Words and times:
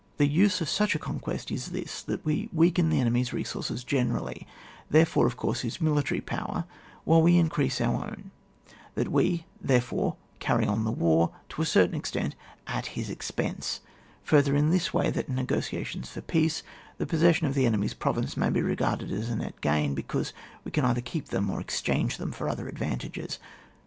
The 0.17 0.25
use 0.27 0.61
of 0.61 0.67
such 0.67 0.95
a 0.95 0.97
conquest 0.97 1.51
is 1.51 1.67
this, 1.67 2.01
that 2.01 2.25
we 2.25 2.49
weaken 2.51 2.89
the 2.89 2.99
enemy's 2.99 3.31
resources 3.33 3.83
generally, 3.83 4.47
therefore, 4.89 5.27
of 5.27 5.37
course, 5.37 5.61
his 5.61 5.77
mili 5.77 6.03
tary 6.03 6.21
power, 6.21 6.65
while 7.03 7.21
we 7.21 7.37
increase 7.37 7.79
our 7.79 7.93
own; 8.05 8.31
that 8.95 9.09
wei 9.09 9.45
therefore 9.61 10.15
carry 10.39 10.65
on 10.65 10.85
the 10.85 10.91
war, 10.91 11.31
to 11.49 11.61
a 11.61 11.67
certain 11.67 11.93
extent, 11.93 12.33
at 12.65 12.87
his 12.97 13.11
expense; 13.11 13.81
further 14.23 14.55
in 14.55 14.71
this 14.71 14.91
way, 14.91 15.11
that 15.11 15.29
in 15.29 15.35
negotiations 15.35 16.09
for 16.09 16.21
peace, 16.21 16.63
the 16.97 17.05
possession 17.05 17.45
of 17.45 17.53
the 17.53 17.67
enemy's 17.67 17.93
provinces 17.93 18.35
may 18.35 18.49
be 18.49 18.63
regarded 18.63 19.11
as 19.11 19.29
net 19.35 19.61
gain, 19.61 19.93
because 19.93 20.33
we 20.63 20.71
can 20.71 20.83
either 20.83 21.01
keep 21.01 21.27
them 21.27 21.47
or 21.47 21.61
exchange 21.61 22.17
them 22.17 22.31
for 22.31 22.49
other 22.49 22.67
advantages. 22.67 23.37